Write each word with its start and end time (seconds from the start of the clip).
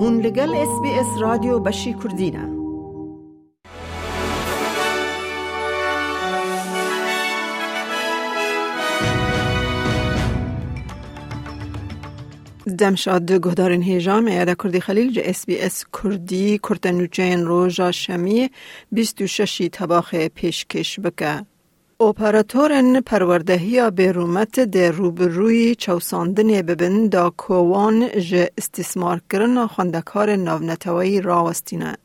هون 0.00 0.20
لگل 0.20 0.54
اس 0.54 0.80
بی 0.82 0.90
اس 0.90 1.06
رادیو 1.20 1.58
بشی 1.58 1.94
کردینه 1.94 2.58
دمشاد 12.78 13.32
گهدارین 13.32 13.82
هیجام 13.82 14.26
ایاده 14.26 14.54
کردی 14.54 14.80
خلیل 14.80 15.12
جه 15.12 15.22
اس 15.24 15.46
بی 15.46 15.58
اس 15.58 15.84
کردی 16.02 16.58
کرتنوچین 16.58 17.46
روژا 17.46 17.92
شمی 17.92 18.50
26 18.92 19.68
طباخ 19.72 20.14
پیشکش 20.14 21.00
بکه. 21.00 21.57
اپراتورن 22.00 23.00
پروردهی 23.00 23.90
بیرومت 23.90 24.60
ده 24.60 24.90
روبروی 24.90 25.74
چوساندن 25.74 26.62
ببن 26.62 27.06
دا 27.06 27.30
کوان 27.30 28.08
جه 28.20 28.50
استثمار 28.58 29.20
کرن 29.30 29.66
خواندکار 29.66 30.36
ناونتوی 30.36 31.20
راوستینه. 31.20 31.96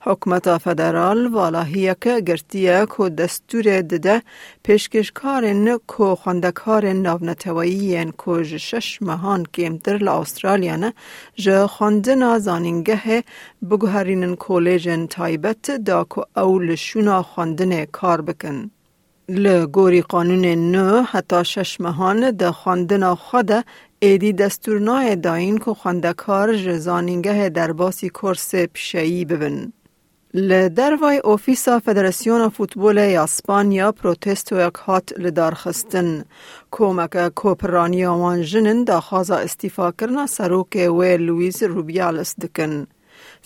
حکومت 0.00 0.58
فدرال 0.58 1.26
والاهیه 1.26 1.96
که 2.00 2.20
گرتیه 2.20 2.86
که 2.96 3.08
دستور 3.08 3.62
دده 3.62 4.22
پیشکشکارن 4.62 5.78
که 5.78 6.04
خواندکار 6.04 6.92
ناونتوایی 6.92 8.12
که 8.24 8.58
شش 8.58 9.02
مهان 9.02 9.44
کمتر 9.54 9.96
لاسترالیا 9.96 10.76
نه 10.76 10.92
جه 11.34 11.66
خواندن 11.66 12.38
زانینگه 12.38 13.24
بگوهرین 13.70 14.36
کولیجن 14.36 15.06
تایبت 15.06 15.70
دا 15.70 16.04
که 16.14 16.22
اول 16.36 16.74
شونا 16.74 17.22
خواندن 17.22 17.84
کار 17.84 18.20
بکن. 18.20 18.70
لگوری 19.28 20.02
قانون 20.02 20.44
نو 20.70 21.02
حتی 21.02 21.44
شش 21.44 21.80
مهان 21.80 22.30
ده 22.30 22.52
خواندن 22.52 23.14
خود 23.14 23.64
ایدی 23.98 24.32
دستورنای 24.32 25.16
داین 25.16 25.58
که 25.58 25.74
خواندکار 25.74 26.56
جزانینگه 26.56 27.48
در 27.48 27.72
باسی 27.72 28.08
کورس 28.08 28.54
پیشایی 28.54 29.24
ببن. 29.24 29.72
لدروای 30.34 31.18
اوفیسا 31.18 31.78
فدراسیون 31.78 32.48
فوتبول 32.48 32.98
اسپانیا 32.98 33.92
پروتست 33.92 34.52
و 34.52 34.70
هات 34.86 35.12
لدار 35.18 35.54
خستن 35.54 36.24
کومک 36.70 37.28
کوپرانی 37.28 38.04
آوان 38.04 38.42
جنن 38.42 38.84
دا 38.84 39.00
خازا 39.00 39.36
استیفا 39.36 39.90
کرنا 39.90 40.26
سروک 40.26 40.76
و 40.90 41.02
لویز 41.02 41.62
روبیالس 41.62 42.34
دکن. 42.36 42.86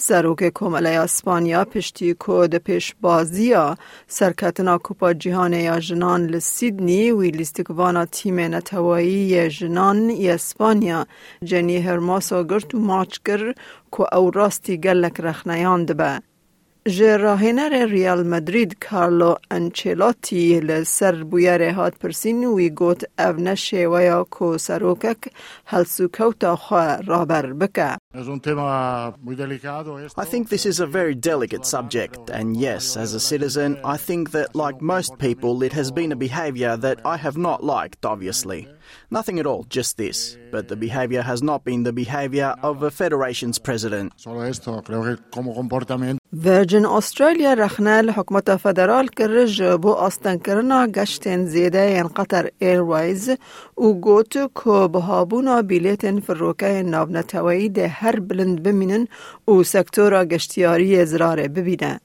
سروک 0.03 0.49
کومله 0.49 0.89
اسپانیا 0.89 1.65
پشتی 1.65 2.15
کود 2.15 2.55
پیش 2.55 2.95
بازیا 3.01 3.77
سرکتنا 4.09 4.79
کوپا 4.79 5.13
جهان 5.13 5.53
یا 5.53 5.79
جنان 5.81 6.27
لسیدنی 6.27 7.11
وی 7.11 7.31
لیستکوانا 7.31 8.05
تیم 8.05 8.41
نتوایی 8.41 9.49
جنان 9.49 10.11
اسپانیا 10.11 11.07
جنی 11.45 11.79
هرماسو 11.79 12.45
گرتو 12.45 12.79
ماچ 12.79 13.19
کر 13.25 13.55
که 13.93 14.15
او 14.17 14.31
راستی 14.31 14.77
گلک 14.77 15.21
رخنیان 15.21 15.85
دبه. 15.85 16.21
جراهنر 16.89 17.87
ریال 17.87 18.27
مدرید 18.27 18.79
کارلو 18.79 19.35
انچلاتی 19.51 20.61
لسر 20.61 21.25
بویر 21.25 21.63
هات 21.63 21.95
پرسین 21.99 22.45
وی 22.45 22.71
گوت 22.71 23.05
او 23.19 23.33
نشه 23.33 23.89
ویا 23.89 24.25
کو 24.31 24.59
سروکک 24.59 25.29
هلسو 25.67 26.09
کوتا 26.09 26.57
خواه 26.57 27.01
رابر 27.01 27.53
بکه. 27.53 27.97
I 30.24 30.26
think 30.32 30.44
this 30.56 30.66
is 30.72 30.78
a 30.80 30.90
very 31.00 31.16
delicate 31.32 31.66
subject, 31.76 32.22
and 32.38 32.48
yes, 32.68 32.84
as 33.06 33.14
a 33.14 33.20
citizen, 33.32 33.70
I 33.96 33.98
think 34.08 34.24
that, 34.36 34.48
like 34.64 34.78
most 34.96 35.12
people, 35.26 35.54
it 35.68 35.74
has 35.74 35.90
been 36.00 36.12
a 36.12 36.20
behaviour 36.28 36.74
that 36.86 36.98
I 37.14 37.18
have 37.26 37.38
not 37.38 37.60
liked, 37.76 38.02
obviously. 38.14 38.62
Nothing 39.12 39.38
at 39.40 39.48
all, 39.52 39.64
just 39.78 39.98
this. 39.98 40.38
But 40.52 40.68
the 40.68 40.76
behaviour 40.76 41.22
has 41.22 41.42
not 41.44 41.64
been 41.64 41.84
the 41.84 41.94
behaviour 41.94 42.56
of 42.70 42.84
a 42.84 42.92
federation's 42.92 43.58
president. 43.60 44.14
ورجن 46.46 46.86
استرالیا 46.86 47.54
رخنه 47.54 48.12
حکومت 48.12 48.56
فدرال 48.56 49.08
کرج 49.08 49.64
بو 49.64 49.92
آستن 49.92 50.38
کرنا 50.38 50.88
گشتن 50.88 51.46
زیده 51.46 51.92
ین 51.92 52.08
قطر 52.08 52.50
ایرویز 52.60 53.30
و 53.78 53.94
گوت 53.94 54.34
که 54.34 54.88
بهابونا 54.94 55.62
بیلیتن 55.62 56.20
فروکه 56.20 56.84
نابنتوایی 56.84 57.70
ده 57.70 57.88
هر 58.03 58.21
بلند 58.21 58.63
بمینن 58.63 59.07
و 59.49 59.63
سکتورا 59.63 60.25
گشتیاری 60.25 61.05
زراره 61.05 61.49
ببینه. 61.49 62.01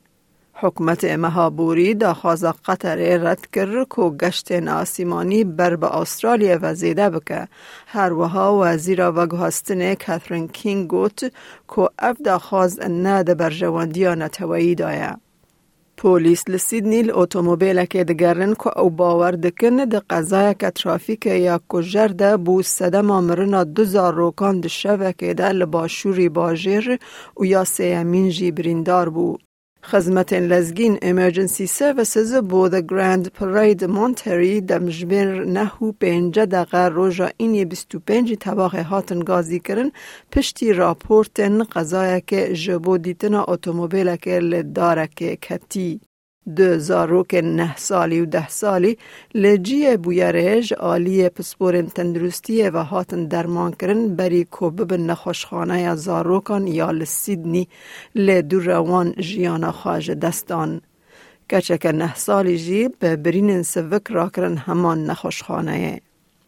حکومت 0.53 1.03
مهابوری 1.03 1.93
دا 1.93 2.13
خواز 2.13 2.43
قطر 2.43 2.95
رد 3.17 3.47
کرد 3.53 3.87
که 3.95 4.01
گشت 4.01 4.51
آسیمانی 4.51 5.43
بر 5.43 5.75
به 5.75 5.97
استرالیا 5.97 6.59
و 6.61 6.73
زیده 6.73 7.09
بکه. 7.09 7.47
هر 7.87 8.13
وها 8.13 8.59
وزیر 8.61 9.09
و 9.09 9.27
گهستن 9.27 9.95
کاترین 9.95 10.47
کینگ 10.47 10.87
گوت 10.87 11.19
که 11.75 11.89
اف 11.99 12.17
دا 12.25 12.39
خواز 12.39 12.79
نه 12.79 13.23
ده 13.23 13.35
برجواندی 13.35 14.05
نتوایی 14.05 14.75
دایه. 14.75 15.24
پولیس 15.97 16.43
لسیدنی 16.49 16.99
الاتومبیل 16.99 17.85
که 17.85 18.03
دگرن 18.03 18.53
که 18.53 18.79
او 18.79 18.89
باور 18.89 19.31
دکن 19.31 19.85
ده 19.85 20.01
قضای 20.09 20.55
که 20.59 20.69
ترافیک 20.69 21.25
یا 21.25 21.61
کجر 21.69 22.07
ده 22.07 22.37
بو 22.37 22.61
سدم 22.61 23.11
آمرنا 23.11 23.63
دوزار 23.63 24.13
روکان 24.13 24.59
ده 24.59 24.67
شوکه 24.67 25.33
ده 25.33 25.49
لباشوری 25.49 26.29
باجر 26.29 26.97
و 27.39 27.45
یا 27.45 27.63
سیمین 27.63 28.29
جی 28.29 28.51
بریندار 28.51 29.09
بو. 29.09 29.37
خدمت 29.91 30.33
لزگین 30.33 30.97
Emergency 30.97 31.67
Services 31.79 32.33
بو 32.49 32.69
The 32.69 32.81
Grand 32.91 33.25
Parade 33.39 33.83
مونتری 33.83 34.61
دمجبر 34.61 35.43
نهو 35.45 35.91
پنج 35.91 36.39
دقیقه 36.39 36.87
روژا 36.87 37.29
اینی 37.37 37.65
بستو 37.65 37.99
پنج 37.99 38.33
طباق 38.33 38.75
هاتن 38.75 39.19
گازی 39.19 39.59
کرن 39.59 39.91
پشتی 40.31 40.73
راپورتن 40.73 41.63
قضایه 41.63 42.21
که 42.27 42.53
جبو 42.53 42.97
دیتنا 42.97 43.45
اتومبیل 43.47 44.15
که 44.15 44.39
که 45.15 45.35
کتی. 45.35 46.01
دو 46.47 46.77
زاروک 46.79 47.33
نه 47.33 47.75
سالی 47.75 48.21
و 48.21 48.25
ده 48.25 48.47
سالی 48.47 48.97
لجی 49.35 49.97
بویرهج 49.97 50.73
آلی 50.73 51.29
پسپورن 51.29 51.87
تندرستی 51.87 52.69
و 52.69 52.83
هاتن 52.83 53.25
درمان 53.25 53.71
کرن 53.71 54.15
بری 54.15 54.43
کوب 54.43 54.87
به 54.87 54.97
نخوشخانه 54.97 55.81
یا 55.81 55.95
زاروکان 55.95 56.67
یا 56.67 56.91
لسیدنی 56.91 57.67
لدو 58.15 58.59
روان 58.59 59.11
جیانا 59.11 59.71
خواج 59.71 60.11
دستان. 60.11 60.81
کچک 61.51 61.85
نه 61.85 62.15
سالی 62.15 62.57
جی 62.57 62.89
به 62.99 63.15
برین 63.15 63.63
سوک 63.63 64.07
را 64.09 64.29
کرن 64.29 64.57
همان 64.57 65.05
نخوشخانه. 65.05 66.01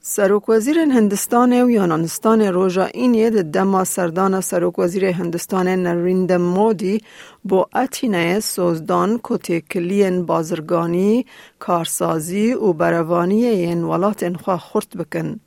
سروک 0.09 0.49
هندستان 0.91 1.53
و 1.53 1.69
یونانستان 1.69 2.41
روژا 2.41 2.85
اینید 2.85 3.41
دما 3.41 3.83
سردان 3.83 4.41
سروک 4.41 4.79
وزیر 4.79 5.05
هندستان 5.05 5.67
نریند 5.67 6.31
مودی 6.31 7.01
با 7.45 7.69
اتینه 7.75 8.39
سوزدان 8.39 9.19
کتی 9.23 9.61
کلین 9.61 10.25
بازرگانی 10.25 11.25
کارسازی 11.59 12.53
و 12.53 12.73
بروانی 12.73 13.45
این 13.45 13.83
ولات 13.83 14.23
انخوا 14.23 14.57
بکن. 14.97 15.39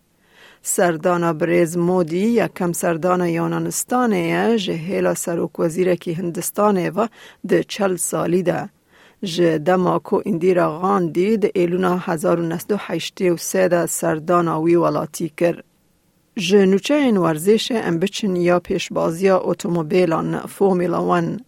سردان 0.63 1.33
بریز 1.33 1.77
مودی 1.77 2.27
یکم 2.27 2.73
سردان 2.73 3.29
یونانستان 3.29 4.13
جهیلا 4.57 5.15
سروک 5.15 5.61
وزیر 5.61 5.95
کی 5.95 6.13
هندستان 6.13 6.89
و 6.89 7.07
ده 7.49 7.63
چل 7.63 7.97
سالی 7.97 8.43
ده. 8.43 8.80
ج 9.23 9.41
دماکو 9.67 10.21
اندیرا 10.27 10.79
غاندی 10.81 11.37
د 11.37 11.45
ایلونا 11.55 11.97
1983 12.05 13.69
ده 13.69 13.87
سرداناوی 13.87 14.77
ولاتی 14.77 15.29
کر. 15.29 15.63
ج 16.37 16.55
نوچه 16.55 16.95
این 16.95 17.17
ورزش 17.17 17.73
ام 17.73 17.99
بچن 17.99 18.37
یا 18.37 18.59
پیشبازیا 18.59 19.41
اتومبیلان 19.45 20.39
فورمولا 20.39 21.19
1 21.19 21.41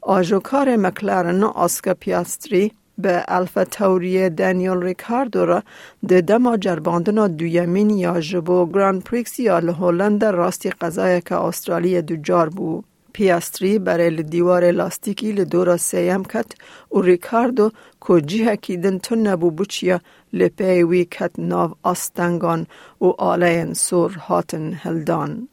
آجوکار 0.00 0.76
مکلارن 0.76 1.42
آسکا 1.42 1.94
پیاستری 1.94 2.72
به 2.98 3.24
الفا 3.28 3.64
توری 3.64 4.30
دانیل 4.30 4.82
ریکاردو 4.82 5.44
را 5.44 5.62
ده 6.08 6.20
دما 6.20 6.56
جرباندن 6.56 7.26
دویمین 7.26 7.90
یا 7.90 8.20
جبو 8.20 8.66
گراند 8.66 9.04
پریکس 9.04 9.40
یا 9.40 9.58
لهولند 9.58 10.24
راستی 10.24 10.70
قضای 10.70 11.20
که 11.20 11.34
استرالیا 11.34 12.00
دو 12.00 12.16
جار 12.16 12.48
بود. 12.48 12.84
پیاستری 13.14 13.78
برای 13.78 14.22
دیوار 14.22 14.70
لاستیکی 14.70 15.32
لدورا 15.32 15.76
سیم 15.76 16.24
کت 16.24 16.46
و 16.92 17.00
ریکاردو 17.00 17.70
که 18.06 18.20
جیه 18.20 18.56
کیدن 18.56 18.98
تو 18.98 19.14
نبو 19.14 19.50
بچیا 19.50 20.00
لپیوی 20.32 21.04
کت 21.04 21.38
ناو 21.38 21.70
آستنگان 21.82 22.66
و 23.00 23.04
آلین 23.04 23.74
سور 23.74 24.12
هاتن 24.12 24.72
هلدان. 24.72 25.48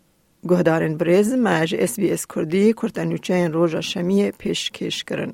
گهدارن 0.50 0.98
بریز 0.98 1.34
مج 1.34 1.76
اس 1.80 2.00
بی 2.00 2.12
اس 2.12 2.26
کردی 2.28 2.74
کرتنوچه 2.74 3.48
روژا 3.48 3.82
شمی 3.82 4.32
پیش 4.32 4.72
کش 4.72 5.04
کرن. 5.04 5.34